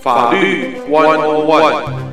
[0.00, 2.09] 法律 One One。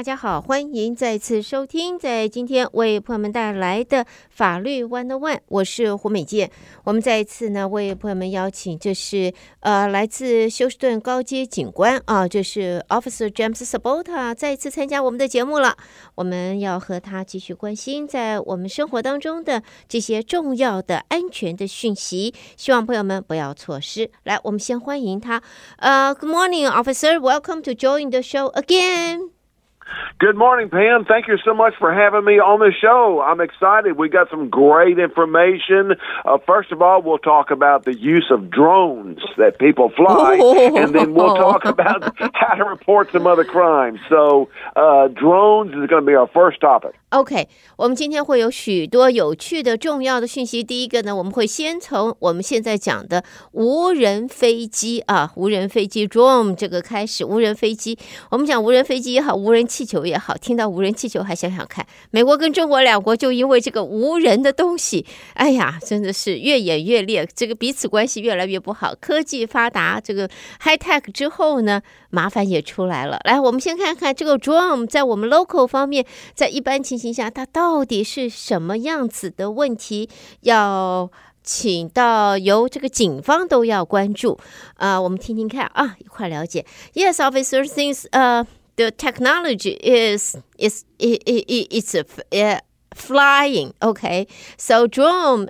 [0.00, 6.50] 大家好，欢迎再次收听，在今天为朋友们带来的法律 One-on-One，我是胡美健。
[6.84, 15.76] 我们再一次呢为朋友们邀请，这是呃来自休斯顿高阶警官啊，这是 Officer James Sabota 再一次参加我们的节目了。
[16.14, 24.10] 我们要和他继续关心在我们生活当中的这些重要的安全的讯息，希望朋友们不要错失。
[24.22, 25.42] 来，我们先欢迎他。
[25.76, 27.18] 呃，Good morning, Officer.
[27.18, 29.32] Welcome to join the show again.
[30.18, 31.04] Good morning, Pam.
[31.06, 33.22] Thank you so much for having me on the show.
[33.24, 33.96] I'm excited.
[33.96, 35.94] We got some great information.
[36.24, 40.34] Uh, first of all, we'll talk about the use of drones that people fly,
[40.76, 43.98] and then we'll talk about how to report some other crimes.
[44.08, 46.99] So, uh, drones is going to be our first topic.
[47.10, 50.62] OK，我们今天会有许多有趣的、重要的讯息。
[50.62, 57.24] 第一个呢，我们会先从我们现在讲的无人飞机啊，无人飞机 drone 这个开始。
[57.24, 57.98] 无人飞机，
[58.30, 68.94] 我们讲无人飞机也好，无人气球也好，听到无人气球还想想看，美国跟中国两国就因为这个无人的东西，哎呀，真的是越演越烈，这个彼此关系越来越不好。
[69.00, 70.28] 科技发达，这个
[70.62, 73.18] high tech 之后呢，麻烦也出来了。
[73.24, 80.09] 来，我们先看看这个 drone 在我们 local 方面，在一般情形下，它到底是什么样子的问题？
[80.41, 81.11] 要
[81.43, 84.39] 请到由这个警方都要关注
[84.75, 86.65] 啊、呃，我们听听看啊，一块了解。
[86.93, 92.59] Yes, officer thinks 呃、uh, the technology is is it it it it's a, uh,
[92.91, 93.73] flying.
[93.79, 95.49] Okay, so drone.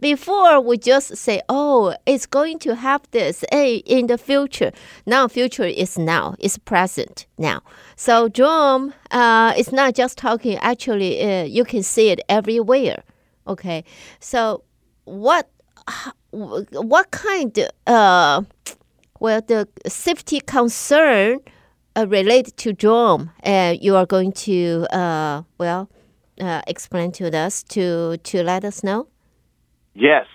[0.00, 4.70] Before we just say, oh, it's going to have this hey, in the future.
[5.04, 7.62] Now, future is now, it's present now.
[8.05, 13.01] so, drone uh, not just talking, actually, uh, you can see it everywhere.
[13.47, 13.85] Okay.
[14.19, 14.65] So,
[15.05, 15.49] what,
[16.31, 17.57] what kind,
[17.87, 18.41] uh,
[19.21, 21.39] well, the safety concern
[21.95, 25.89] uh, related to drone, uh, you are going to, uh, well,
[26.41, 29.07] uh, explain to us to, to let us know?
[29.93, 30.25] Yes.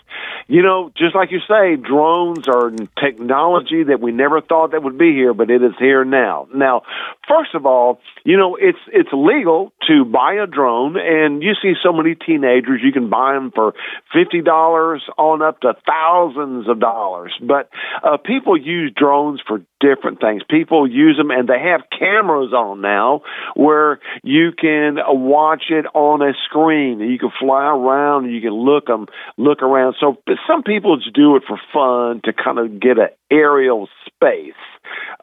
[0.51, 4.97] You know, just like you say, drones are technology that we never thought that would
[4.97, 6.49] be here, but it is here now.
[6.55, 6.85] Now,
[7.29, 11.75] first of all, you know, it's it's legal to buy a drone, and you see
[11.83, 13.75] so many teenagers, you can buy them for
[14.13, 17.33] fifty dollars on up to thousands of dollars.
[17.41, 17.71] But
[18.03, 20.43] uh, people use drones for different things.
[20.49, 23.23] People use them, and they have cameras on now
[23.55, 27.01] where you can watch it on a screen.
[27.01, 29.07] You can fly around, and you can look them,
[29.37, 29.97] look around.
[30.01, 30.17] So
[30.49, 34.55] some people just do it for fun to kind of get an aerial space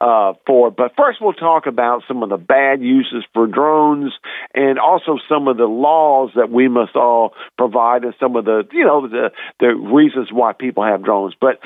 [0.01, 0.71] uh, for.
[0.71, 4.13] But first, we'll talk about some of the bad uses for drones
[4.53, 8.63] and also some of the laws that we must all provide and some of the,
[8.71, 11.33] you know, the, the reasons why people have drones.
[11.39, 11.59] But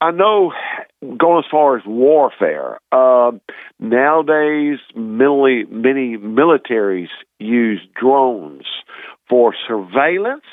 [0.00, 0.52] I know
[1.00, 3.32] going as far as warfare, uh,
[3.78, 8.64] nowadays, many, many militaries use drones
[9.28, 10.44] for surveillance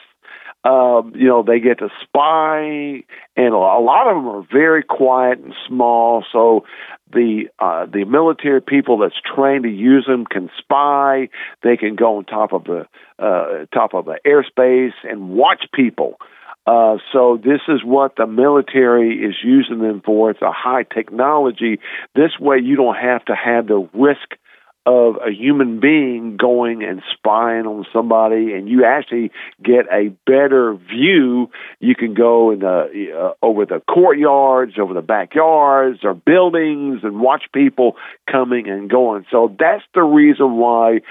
[0.63, 3.03] um, you know, they get to spy,
[3.35, 6.23] and a lot of them are very quiet and small.
[6.31, 6.65] So
[7.11, 11.29] the uh, the military people that's trained to use them can spy.
[11.63, 12.85] They can go on top of the
[13.17, 16.17] uh, top of the airspace and watch people.
[16.67, 20.29] Uh, so this is what the military is using them for.
[20.29, 21.79] It's a high technology.
[22.13, 24.37] This way, you don't have to have the risk
[24.85, 29.31] of a human being going and spying on somebody, and you actually
[29.63, 31.51] get a better view.
[31.79, 37.19] You can go in the uh, over the courtyards, over the backyards, or buildings, and
[37.19, 37.95] watch people
[38.29, 39.25] coming and going.
[39.29, 41.01] So that's the reason why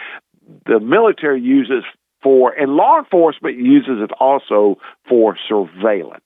[0.67, 1.85] the military uses
[2.23, 6.25] for, and law enforcement uses it also for surveillance.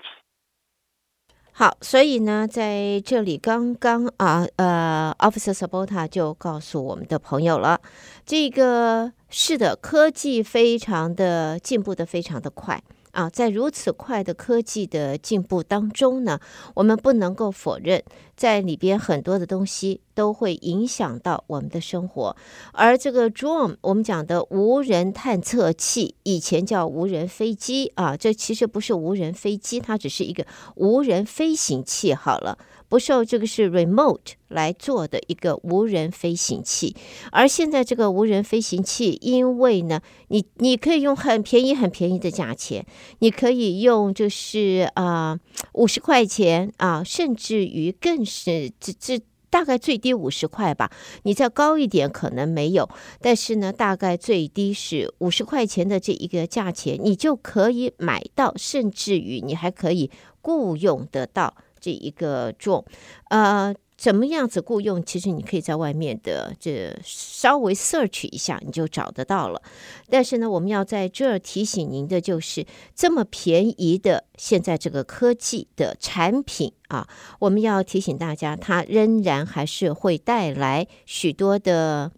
[1.57, 7.81] 好，所以呢，在这里刚刚啊，呃，Officer Sabota 就告诉我们的朋友了，
[8.27, 12.83] 这个是的，科技非常的进步的非常的快。
[13.15, 16.41] 啊，在如此快的科技的进步当中呢，
[16.75, 18.03] 我们不能够否认，
[18.37, 22.37] 在里边很多的东西都会影响到我们的生活。
[22.73, 30.45] 而这个 drone，我们讲的无人探测器，以前叫无人飞机啊，这其实不是无人飞机，它只是一个
[30.75, 32.13] 无人飞行器。
[32.13, 32.59] 好了。
[32.89, 36.95] 不受这个是 remote 来做的一个无人飞行器，
[37.33, 42.87] 而现在这个无人飞行器，因为呢，你你可以用很便宜很便宜的价钱，
[43.19, 45.39] 你可以用就是啊
[45.73, 49.21] 五十块钱啊，甚至于更是这这
[49.51, 50.91] 大概最低五十块吧，
[51.23, 52.89] 你再高一点可能没有，
[53.21, 60.11] 但是呢，大概最低是五十块钱的这一个价钱，你就可以买到，甚至于你还可以
[60.43, 61.55] 雇佣得到
[61.85, 62.85] 这一个 drone，
[63.29, 63.75] 呃。
[63.97, 65.03] 怎么样子雇佣？
[65.05, 69.63] 其实你可以在外面的这稍微 search 一下，你就找得到了。
[70.11, 77.09] 但是呢，我们要在这儿提醒您的就是，这么便宜的现在这个科技的产品啊，
[77.39, 82.11] 我们要提醒大家，它仍然还是会带来许多的。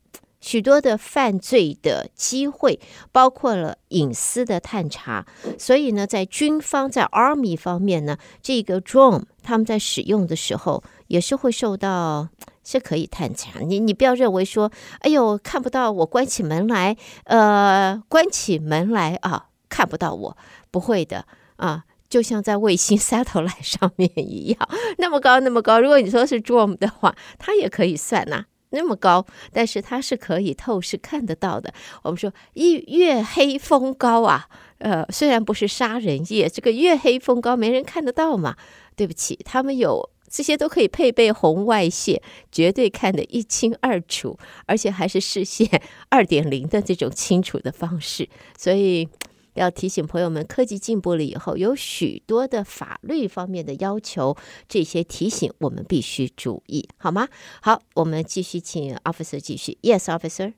[0.46, 2.78] 许多的犯罪的机会，
[3.10, 5.26] 包括了隐私的探查。
[5.58, 12.28] 所以呢，在军方在 Army 方面呢，这个 drone 他们在使用的时候也是会受到
[12.62, 13.58] 是可以探查。
[13.58, 14.70] 你你不要认为说，
[15.00, 20.36] 哎呦看不到我，关起门来，呃，关起门来啊，看不到我，
[20.70, 21.26] 不会的
[21.56, 25.80] 啊，就像在卫星 satellite 上面一样，那么高那么高。
[25.80, 28.44] 如果你说是 drone 的话，它也可以算呐、
[28.76, 31.74] 那么高，但是它是可以透视看得到的。
[32.02, 38.56] 我们说一月黑风高啊，呃，虽然不是杀人夜，这个月黑风高没人看得到嘛。
[38.94, 45.68] 对不起，他们有这些都可以配备红外线，绝对看得一清二楚，而且还是视线
[46.08, 49.08] 二点零的这种清楚的方式，所以。
[49.56, 54.36] 要提醒朋友们，科技进步了以后，有许多的法律方面的要求，
[54.68, 57.28] 这些提醒我们必须注意，好吗？
[57.60, 59.78] 好，我们继续请 officer 继续。
[59.82, 60.52] Yes, officer.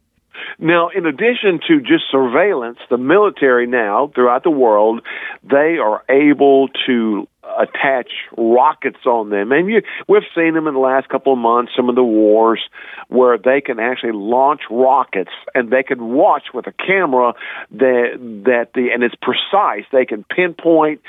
[0.61, 5.03] Now, in addition to just surveillance, the military now throughout the world,
[5.49, 7.29] they are able to
[7.59, 9.53] attach rockets on them.
[9.53, 12.61] And you, we've seen them in the last couple of months, some of the wars
[13.09, 17.35] where they can actually launch rockets and they can watch with a camera
[17.73, 19.85] that, that the, and it's precise.
[19.93, 21.01] They can pinpoint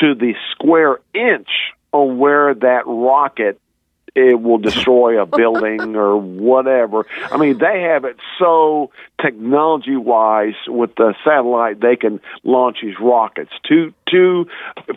[0.00, 1.48] to the square inch
[1.92, 3.60] on where that rocket
[4.14, 7.06] it will destroy a building or whatever.
[7.30, 8.90] I mean, they have it so
[9.20, 14.46] technology wise with the satellite, they can launch these rockets to to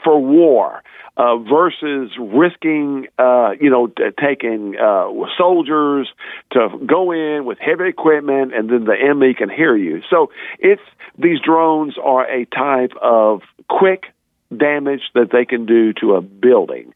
[0.04, 0.84] for war.
[1.20, 6.08] Uh, versus risking, uh, you know, t- taking uh, soldiers
[6.52, 10.04] to go in with heavy equipment, and then the enemy can hear you.
[10.12, 10.30] So
[10.60, 10.84] it's
[11.18, 14.14] these drones are a type of quick
[14.56, 16.94] damage that they can do to a building.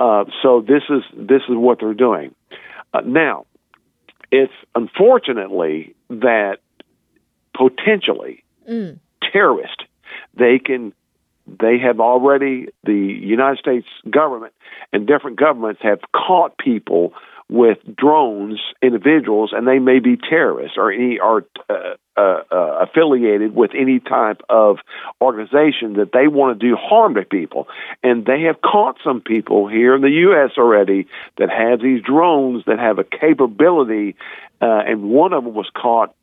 [0.00, 2.34] Uh, so this is this is what they're doing.
[2.94, 3.46] Uh, now,
[4.30, 6.58] it's unfortunately that
[7.54, 8.98] potentially mm.
[9.32, 9.84] terrorists
[10.34, 10.92] they can
[11.60, 14.52] they have already the United States government
[14.92, 17.12] and different governments have caught people
[17.50, 23.54] with drones, individuals, and they may be terrorists or any are uh, uh, uh, affiliated
[23.54, 24.78] with any type of
[25.20, 27.68] organization that they want to do harm to people.
[28.02, 30.50] And they have caught some people here in the U.S.
[30.58, 31.06] already
[31.38, 34.16] that have these drones that have a capability,
[34.60, 36.14] uh, and one of them was caught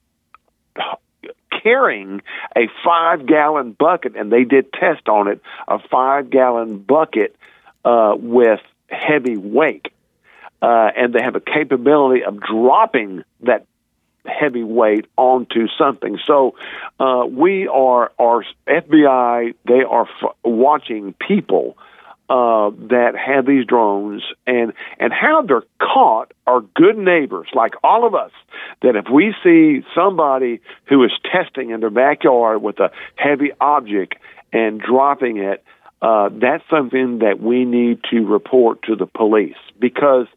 [1.64, 2.22] carrying
[2.56, 7.36] a five gallon bucket, and they did test on it a five gallon bucket
[7.84, 9.88] uh, with heavy weight
[10.66, 13.68] uh, and they have a capability of dropping that
[14.26, 16.18] heavy weight onto something.
[16.26, 16.56] So
[17.00, 21.78] uh, we are, our FBI, they are f- watching people
[22.28, 28.08] uh, that have these drones and, and how they're caught are good neighbors like all
[28.08, 28.32] of us
[28.82, 34.16] that if we see somebody who is testing in their backyard with a heavy object
[34.52, 35.64] and dropping it,
[36.02, 40.28] uh, that's something that we need to report to the police because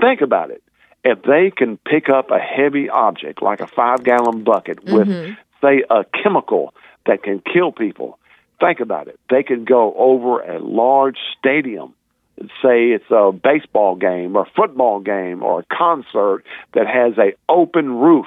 [0.00, 0.62] think about it.
[1.04, 5.34] If they can pick up a heavy object like a five gallon bucket with, mm-hmm.
[5.62, 6.74] say, a chemical
[7.06, 8.18] that can kill people,
[8.58, 9.18] think about it.
[9.30, 11.94] They could go over a large stadium
[12.62, 17.90] say it's a baseball game or football game or a concert that has a open
[17.94, 18.26] roof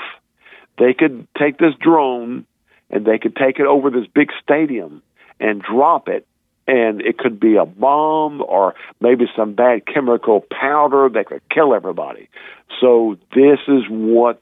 [0.79, 2.45] they could take this drone
[2.89, 5.03] and they could take it over this big stadium
[5.39, 6.25] and drop it
[6.67, 11.73] and it could be a bomb or maybe some bad chemical powder that could kill
[11.73, 12.29] everybody.
[12.79, 14.41] So this is what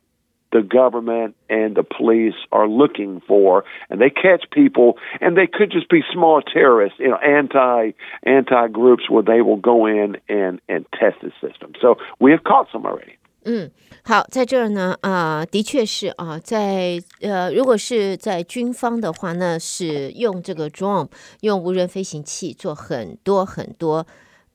[0.52, 5.72] the government and the police are looking for and they catch people and they could
[5.72, 7.92] just be small terrorists you know anti
[8.24, 12.46] anti groups where they will go in and and test the system so we have
[12.46, 13.18] caught some already
[13.50, 13.72] 嗯，
[14.04, 21.08] 好，在这儿呢，啊、的确是啊，在呃，如果是在军方的话，那是用这个 drone，
[21.40, 24.06] 用无人飞行器做很多很多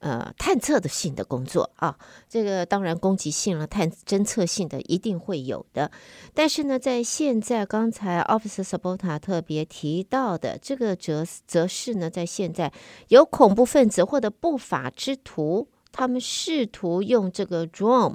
[0.00, 1.96] 呃探测的性的工作啊。
[2.28, 5.90] 这个当然攻击性了，探侦测性的一定会有的。
[6.34, 12.70] 但是呢，在现在刚才 Officer Sabota 特别提到的这个则则是呢，在现在
[13.08, 15.68] 有恐怖分子或者不法之徒。
[15.94, 18.14] 他们试图用这个 drone，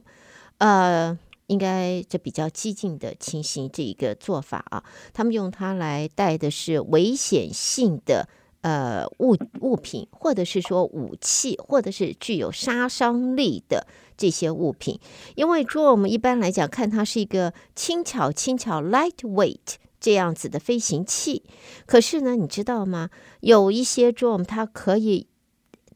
[0.57, 4.83] 呃，应该这比较激进的情形，这一个做法啊，
[5.13, 8.27] 他们用它来带的是危险性的
[8.61, 13.87] 呃物物品，或者是说武器，或者是具有杀伤力的
[14.17, 14.99] 这些物品。
[15.35, 21.43] 因为 drone 一般来讲看它是一个轻巧轻巧 lightweight 这样子的飞行器，
[21.85, 23.09] 可是呢，你知道吗？
[23.41, 25.27] 有一些 drone 它可以。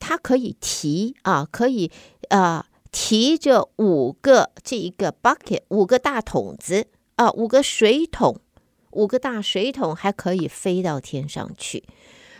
[0.03, 1.91] 它可以提啊，可以
[2.29, 8.37] 啊提着五个这一个 bucket，五个大桶子啊，五个水桶，
[8.91, 11.83] 五个大水桶还可以飞到天上去。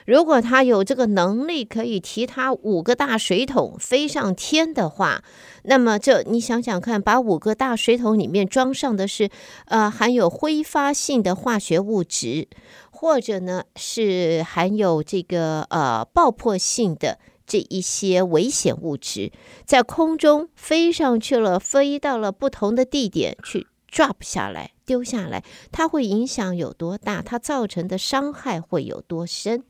[0.06, 5.24] 如果他有这个能力，可以提它五个大水桶飞上天的话，
[5.64, 9.30] 那么这你想想看，把五个大水桶里面装上的是
[9.66, 12.48] 呃含有挥发性的化学物质，
[12.92, 17.20] 或者呢是含有这个呃爆破性的。
[17.52, 19.34] 这一些危险物质
[19.66, 27.22] 在空中飞上去了，飞到了不同的地点去 drop 下来，丢下来，它会影响有多大？
[27.22, 29.66] 它造成的伤害会有多深？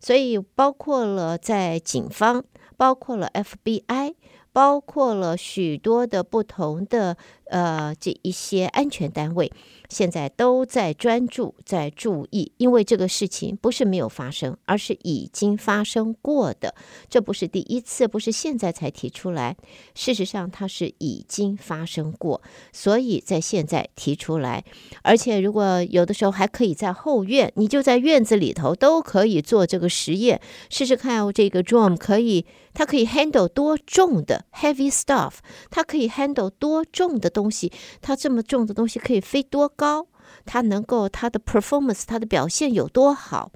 [0.00, 2.44] 所以包括了在警方，
[2.76, 4.14] 包括了 FBI。
[4.54, 9.52] 包括了许多的不同的呃这一些安全单位，
[9.88, 16.74] 现在都在专注在注意，因为这个事情不是没有发生，而是已经发生过的，
[17.08, 19.56] 这不是第一次，不是现在才提出来，
[19.94, 24.64] 事实上它是已经发生过，所以在现在提出来，
[25.02, 32.46] 而且如果有的时候还可以在后院，你就在院子里头都可以做这个实验，试试看这个 drum 可以。
[32.76, 35.34] 它可以 handle 多重的 heavy stuff，
[35.70, 40.06] 它可以 handle 多重的东西，它这么重的东西可以飞多高？
[40.46, 43.50] 它能够它的 performance，它的表现有多好？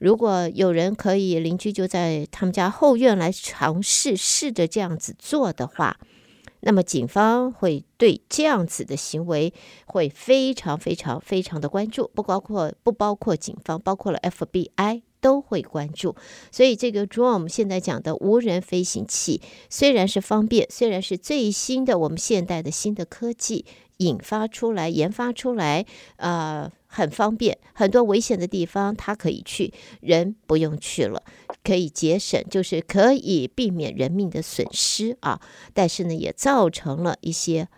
[0.00, 5.98] 如果有人可以，邻居就在他们家后院来尝试试着这样子做的话，
[6.60, 9.52] 那么警方会对这样子的行为
[9.86, 15.02] 会非常非常非常的关注，不包括不包括警方，包括了 FBI。
[15.22, 16.16] 都会关注，
[16.50, 23.66] 所以这个 drone 现在讲的无人飞行器，虽然是方便，虽然是最新的我们现代的新的科技
[23.98, 25.84] 引发出来、研发出来，
[26.16, 31.22] 呃，很方便，很多危险的地方它可以去，人不用去了，
[31.62, 35.40] 可以节省，就是可以避免人命的损失啊。
[35.72, 37.68] 但是呢，也造成了一些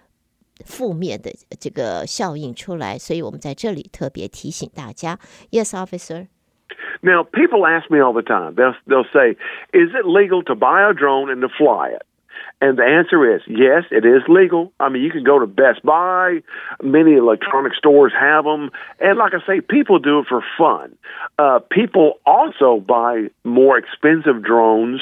[0.65, 5.19] 负面的这个效应出来，所以我们在这里特别提醒大家
[5.51, 6.29] ，Yes, officer.
[7.03, 8.55] Now, people ask me all the time.
[8.55, 9.37] They'll they'll say,
[9.73, 12.07] "Is it legal to buy a drone and to fly it?"
[12.63, 14.73] And the answer is yes, it is legal.
[14.79, 16.39] I mean, you can go to Best Buy,
[16.81, 20.97] many electronic stores have them, and like I say, people do it for fun.
[21.41, 25.01] Uh, people also buy more expensive drones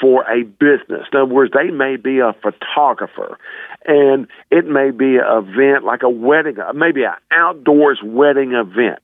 [0.00, 1.06] for a business.
[1.12, 3.38] In other words, they may be a photographer,
[3.84, 9.00] and it may be an event like a wedding, uh, maybe an outdoors wedding event.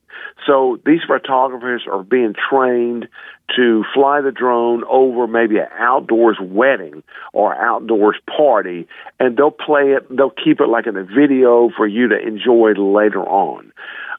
[0.47, 3.09] So these photographers are being trained
[3.57, 8.87] to fly the drone over maybe an outdoors wedding or outdoors party,
[9.21, 12.73] and they'll play it, they'll keep it like in a video for you to enjoy
[12.73, 13.73] later on.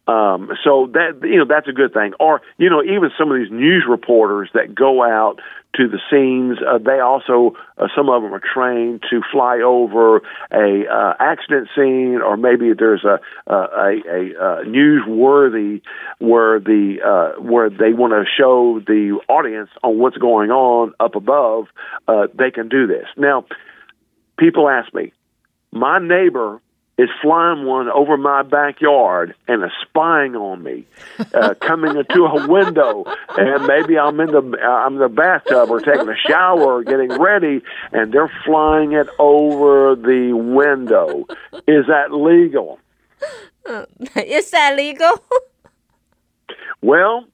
[0.08, 2.14] Um, so that you know that's a good thing.
[2.20, 5.40] Or you know even some of these news reporters that go out
[5.76, 10.18] to the scenes, uh, they also uh, some of them are trained to fly over
[10.52, 13.20] a uh, accident scene, or maybe there's a
[13.52, 15.82] a, a, a newsworthy
[16.20, 21.16] where the uh, where they want to show the audience on what's going on up
[21.16, 21.66] above.
[22.08, 23.44] Uh, they can do this now.
[24.38, 25.14] People ask me,
[25.72, 26.62] my neighbor
[26.98, 30.86] is flying one over my backyard and is spying on me,
[31.34, 33.04] uh, coming into a window,
[33.38, 37.10] and maybe I'm in the I'm in the bathtub or taking a shower or getting
[37.20, 37.62] ready,
[37.92, 41.26] and they're flying it over the window.
[41.68, 42.80] Is that legal?
[43.66, 43.86] Uh,
[44.16, 45.22] is that legal?
[46.82, 47.26] well,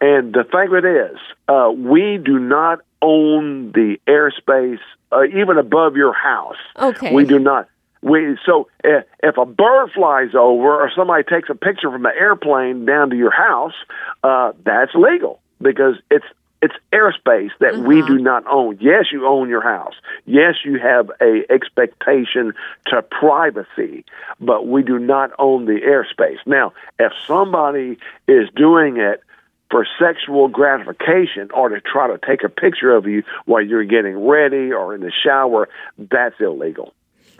[0.00, 4.80] and the thing of it is, uh, we do not own the airspace
[5.12, 6.56] uh, even above your house.
[6.76, 7.68] Okay, we do not
[8.02, 12.14] we so if, if a bird flies over or somebody takes a picture from the
[12.14, 13.74] airplane down to your house,
[14.22, 16.26] uh, that's legal because it's
[16.60, 17.82] it's airspace that uh-huh.
[17.82, 18.78] we do not own.
[18.80, 19.94] Yes, you own your house.
[20.26, 22.54] Yes, you have a expectation
[22.86, 24.04] to privacy,
[24.40, 26.38] but we do not own the airspace.
[26.46, 29.22] Now, if somebody is doing it
[29.70, 34.26] for sexual gratification or to try to take a picture of you while you're getting
[34.26, 36.92] ready or in the shower, that's illegal.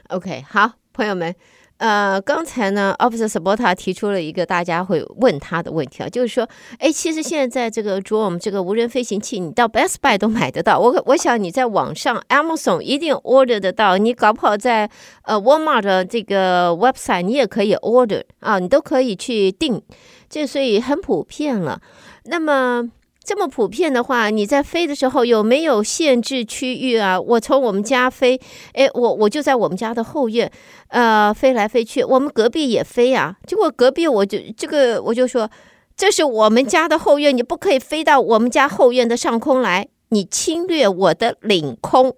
[0.08, 1.34] OK，好，朋友们，
[1.76, 6.48] 呃，刚才呢，Officer Sabota 提出了一个大家会问他的问题啊，就是说，
[6.78, 10.78] 哎，其实现在这个 Drone 这个无人飞行器，你到 Best Buy 都买得到。
[10.78, 14.90] 我我想你在网上 Amazon 一定 order 得到，你搞不好在
[15.24, 19.82] 呃 Walmart 的这个 website 你也可以 order 啊，你都可以去订，
[20.30, 21.82] 这所以很普遍了。
[22.24, 22.90] 那么。
[23.28, 27.20] 这么普遍的话，你在飞的时候有没有限制区域啊？
[27.20, 28.40] 我从我们家飞，
[28.72, 30.50] 哎，我我就在我们家的后院，
[30.88, 32.02] 呃，飞来飞去。
[32.02, 35.50] 我们隔壁也飞啊，结果隔壁我就这个我就说，
[35.94, 42.16] 这是我们家的后院，你不可以飞到我们家后院的上空来，你侵略我的领空，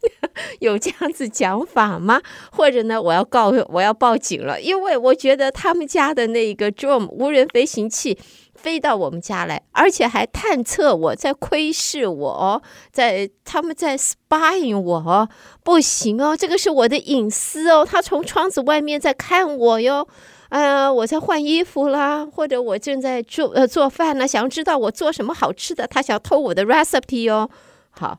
[0.60, 2.20] 有这样子讲法吗？
[2.52, 8.18] 或者呢，我要告我要报警了，因为我觉得他们家的那个 drone 无人飞行器。
[8.60, 12.62] 飞到我们家来，而且还探测我，在窥视我，
[12.92, 15.28] 在他们在 spying 我，
[15.64, 17.86] 不行哦，这个是我的隐私哦。
[17.90, 20.06] 他从窗子外面在看我哟，
[20.50, 27.48] 呃，我在换衣服啦，或者我正在做呃做饭呢，想知道我做什么好吃的，他想偷我的 recipe 哦。
[27.90, 28.18] 好，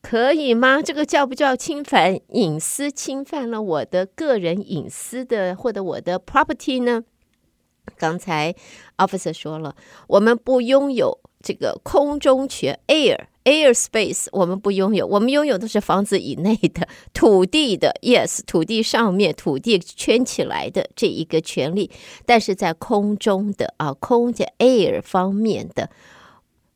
[0.00, 0.80] 可以吗？
[0.80, 2.90] 这个叫不叫侵犯隐私？
[2.90, 7.02] 侵犯了我的个人隐私的，或者我的 property 呢？
[7.96, 8.54] 刚才
[8.96, 9.74] officer 说了，
[10.08, 21.90] 我们不拥有这个空中权 air airspace，我们不拥有，我们拥有的是房子以内的土地的 yes，土地上面土地圈起来的这一个权利，
[22.24, 25.88] 但是在空中的啊空间 air 方面的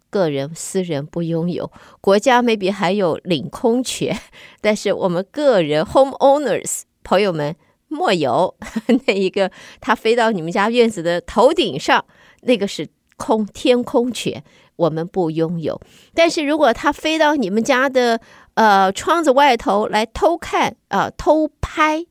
[0.09, 4.17] 个人私人不拥有，国家 maybe 还有领空权，
[4.63, 7.57] 但是我们个人 homeowners 朋友们。
[7.91, 8.55] 莫有
[9.07, 12.05] 那一个，它飞到你们家院子的头顶上，
[12.43, 14.43] 那个是空天空权，
[14.77, 15.79] 我们不拥有。
[16.15, 18.21] 但是如果它飞到你们家的
[18.55, 22.07] 呃窗子外头来偷看啊、偷拍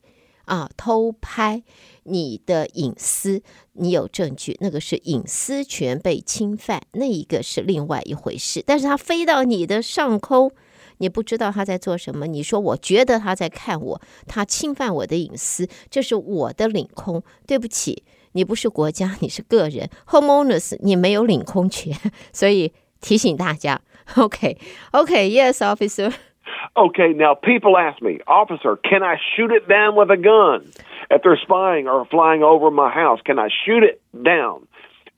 [0.45, 1.63] 啊偷拍
[2.03, 3.41] 你的隐私，
[3.74, 8.62] 你有证据，那个是隐私权被侵犯，那一个是另外一回事。
[8.65, 10.51] 但是它飞到你的上空。
[10.99, 12.26] 你不知道他在做什么？
[12.26, 17.23] 你说我觉得他在看我，他侵犯我的隐私，这是我的领空。
[17.47, 21.95] 对不起，你不是国家，你是个人，homeowners，你没有领空权。
[22.32, 23.80] 所以提醒大家，
[24.17, 30.64] OK，OK，Yes，Officer。Okay, now people ask me, Officer, can I shoot it down with a gun
[31.08, 33.21] if they're spying or flying over my house?
[33.25, 34.67] Can I shoot it down?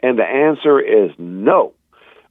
[0.02, 1.72] And the answer is no,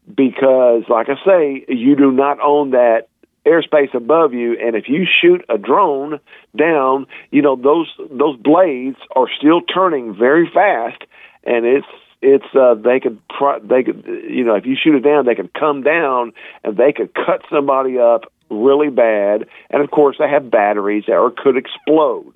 [0.07, 3.07] because, like I say, you do not own that
[3.50, 6.20] airspace above you and if you shoot a drone
[6.56, 11.02] down you know those those blades are still turning very fast
[11.44, 11.86] and it's
[12.22, 13.18] it's uh they could
[13.64, 16.32] they could you know if you shoot it down they could come down
[16.64, 21.30] and they could cut somebody up really bad and of course they have batteries or
[21.30, 22.34] could explode.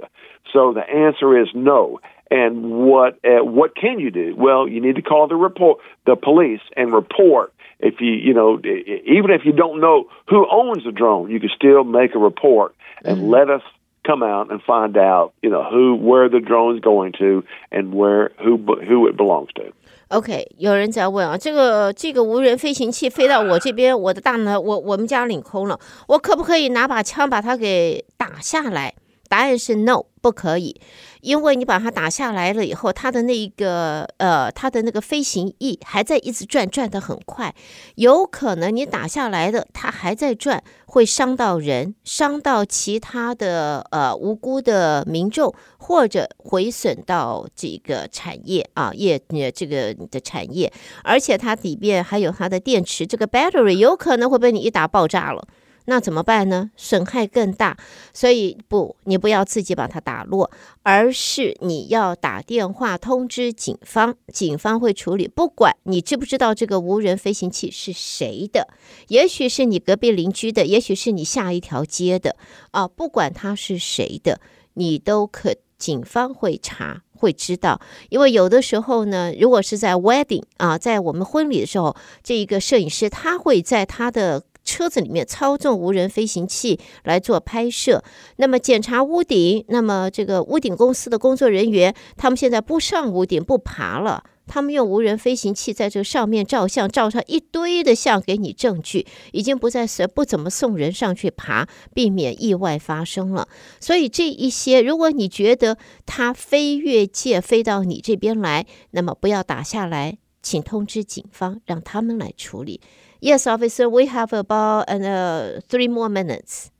[0.53, 2.01] So the answer is no.
[2.31, 4.35] And what uh, what can you do?
[4.37, 8.60] Well you need to call the report the police and report if you you know
[8.62, 12.74] even if you don't know who owns the drone, you can still make a report
[13.04, 13.30] and mm-hmm.
[13.30, 13.62] let us
[14.06, 17.94] come out and find out you know who where the drone is going to and
[17.94, 19.64] where who who it belongs to.
[20.10, 28.96] OK，有人在问啊，这个这个无人飞行器飞到我这边，我的大呢，我我们家领空了，我可不可以拿把枪把它给打下来？
[29.29, 30.81] 答案是 no，不可以，
[31.21, 37.55] 因为你把它打下来了以后，它的那一个呃，它的那个飞行翼还在一直转，转得很快，
[37.97, 55.47] 有可能你打下来的它还在转，会伤到人，伤到其他的呃无辜的民众，或者毁损到这个产业啊业呃这个的产业，而且它里边还有它的电池，这个 battery 有可能会被你一打爆炸了。
[55.87, 56.71] 那怎么办呢？
[56.77, 57.77] 损害更大，
[58.15, 60.51] 所以不，你不要自己把它打落，
[60.83, 65.29] 而是你要打电话通知警方，警方会处理。
[65.29, 68.69] 不管你知不知道这个无人飞行器是谁的，
[69.09, 72.37] 也许是你隔壁邻居的，也许是你下一条街的
[72.71, 74.41] 啊，不管他是谁的，
[74.73, 77.79] 你都可，警方会查，会知道。
[78.09, 84.45] 因为有的时候呢，如果是在 wedding 啊，在我们婚礼的时候，这一个摄影师他会在他的。
[84.65, 88.03] 车子里面操纵无人飞行器来做拍摄，
[88.37, 103.49] 那么检查屋顶，那么这个屋顶公司的工作人员，他们现在不上屋顶不爬了，他们用无人飞行器在这上面照相，照上一堆的相给你证据，已经不再是不怎么送人上去爬，避免意外发生了。
[103.81, 112.81] 所以这一些，如果你觉得它飞越界飞到你这边来，那么不要打下来，请通知警方，让他们来处理。
[113.25, 116.71] Yes, officer, we have about uh, three more minutes.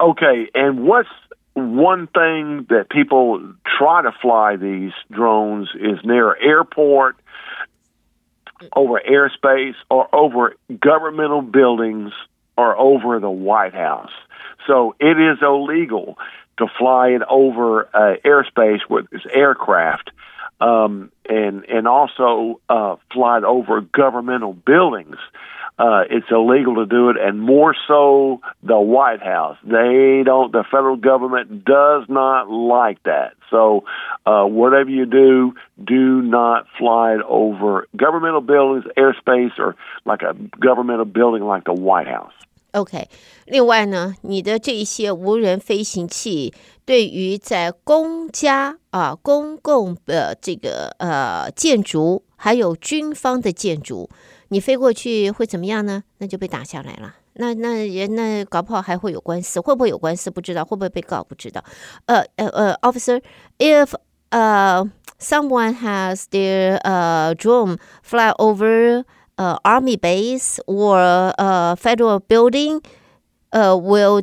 [0.00, 1.08] Okay, and what's
[1.54, 3.40] one thing that people
[3.78, 7.14] try to fly these drones is near airport,
[8.74, 12.10] over airspace, or over governmental buildings,
[12.58, 14.10] or over the White House.
[14.66, 16.18] So it is illegal
[16.58, 20.10] to fly it over uh, airspace with this aircraft,
[20.60, 25.18] um, and and also uh, fly it over governmental buildings
[25.79, 29.57] Uh, it's illegal to do it, and more so the White House.
[29.63, 30.51] They don't.
[30.51, 33.33] The federal government does not like that.
[33.49, 33.83] So,
[34.25, 40.35] uh, whatever you do, do not fly it over governmental buildings, airspace, or like a
[40.59, 42.33] governmental building like the White House.
[42.73, 43.07] OK，
[43.47, 46.53] 另外呢，你的这一些无人飞行器，
[46.85, 54.09] 对于在公家啊、公共的这个呃建筑，还有军方的建筑，
[54.49, 56.03] 你飞过去会怎么样呢？
[56.17, 57.15] 那就被打下来了。
[57.33, 61.63] 那那人那搞不好还会有官司，会不会有官司不知道，会不会被告不知道。
[62.05, 63.93] 呃呃呃，Officer，if
[64.29, 64.89] 呃、uh,
[65.19, 72.81] someone has their 呃、uh, drone fly over。uh, army base or a federal building,
[73.53, 74.21] uh, will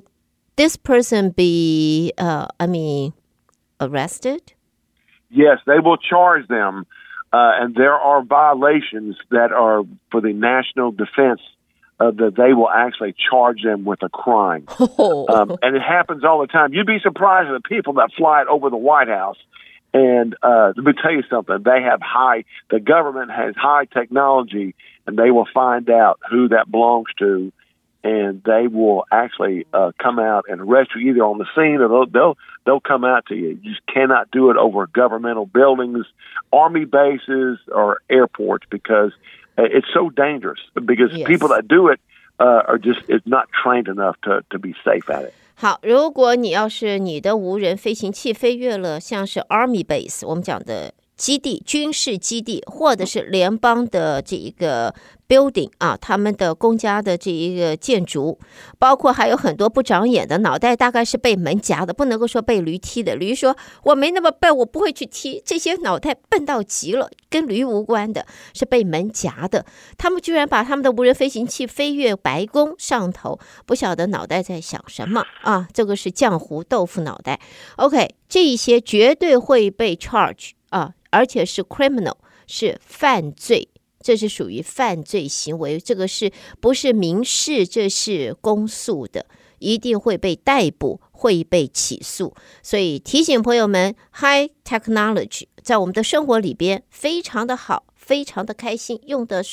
[0.56, 3.12] this person be, uh, I mean,
[3.80, 4.52] arrested?
[5.30, 6.86] Yes, they will charge them.
[7.33, 11.41] uh, and there are violations that are for the national defense
[11.99, 14.65] uh, that they will actually charge them with a crime.
[14.79, 15.25] Oh.
[15.33, 16.73] Um, and it happens all the time.
[16.73, 19.37] You'd be surprised at the people that fly it over the White House.
[19.93, 21.57] And uh, let me tell you something.
[21.63, 22.43] They have high.
[22.69, 24.75] The government has high technology
[25.07, 27.51] and they will find out who that belongs to,
[28.04, 31.88] and they will actually uh, come out and arrest you either on the scene or
[31.88, 33.58] they'll, they'll they'll come out to you.
[33.62, 36.06] You just cannot do it over governmental buildings,
[36.52, 39.12] army bases, or airports because
[39.58, 40.60] uh, it's so dangerous.
[40.74, 41.26] Because yes.
[41.26, 42.00] people that do it
[42.38, 45.34] uh, are just is not trained enough to to be safe at it.
[45.56, 50.94] 好，如果你要是你的无人飞行器飞越了像是 Army base，我们讲的。
[51.15, 54.93] 基地、军事基地，或者是联邦的这一个
[55.27, 58.39] building 啊，他们的公家的这一个建筑，
[58.79, 63.15] 包括还有很多不长眼的脑袋，大概是被门夹的，不能够说被驴踢的。
[63.15, 69.65] 驴说：“我没那么笨，我不会去踢。”这些脑袋笨到极了，跟驴无关的，是被门夹的。
[69.97, 75.67] 他们居然把他们的无人飞行器飞越白宫上头，不晓得脑袋在想什么啊！
[75.73, 77.39] 这个是浆糊豆腐脑袋。
[77.77, 80.51] OK，这一些绝对会被 charge。
[81.13, 83.69] 而且是 criminal，是犯罪，
[84.01, 87.67] 这是属于犯罪行为，这个是不是民事？
[87.67, 89.27] 这是公诉的，
[89.59, 92.33] 一定会被逮捕，会被起诉。
[92.63, 99.43] 所以提醒朋友们，high technology 在我们的生活里边非常的好，非常的开心，用的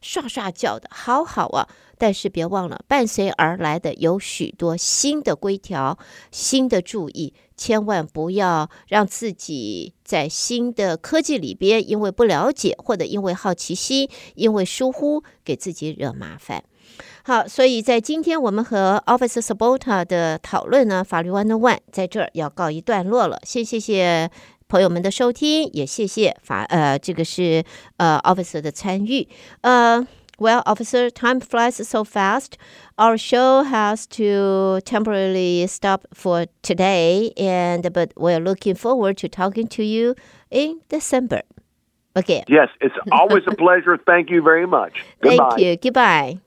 [0.00, 1.68] 刷刷叫的好好啊。
[2.02, 5.96] 但是别忘了，伴随而来的有许多新的规条、
[6.32, 16.64] 新的注意，千万不要让自己在新的科技里边，因为不了解或者因为好奇心、因为疏忽，给自己惹麻烦。
[17.22, 23.38] 好，所以在今天我们和 Officer Sobota 的讨论呢，法律 One on One 在这儿要告一段落了。
[23.44, 24.28] 先谢谢
[24.66, 27.62] 朋友们的收听，也谢谢法呃，这个是
[27.98, 29.28] 呃 Officer 的参与，
[29.60, 30.04] 呃。
[30.42, 32.58] Well, officer, time flies so fast.
[32.98, 39.68] Our show has to temporarily stop for today, and but we're looking forward to talking
[39.68, 40.16] to you
[40.50, 41.42] in December.
[42.16, 42.42] Okay.
[42.48, 43.96] Yes, it's always a pleasure.
[44.04, 45.04] Thank you very much.
[45.20, 45.48] Goodbye.
[45.50, 45.76] Thank you.
[45.76, 46.40] Goodbye.